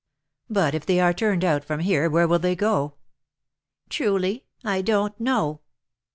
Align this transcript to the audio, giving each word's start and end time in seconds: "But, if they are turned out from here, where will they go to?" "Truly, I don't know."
"But, 0.49 0.73
if 0.73 0.83
they 0.83 0.99
are 0.99 1.13
turned 1.13 1.45
out 1.45 1.63
from 1.63 1.81
here, 1.81 2.09
where 2.09 2.27
will 2.27 2.39
they 2.39 2.55
go 2.55 2.95
to?" 3.89 3.95
"Truly, 3.95 4.45
I 4.63 4.81
don't 4.81 5.13
know." 5.19 5.61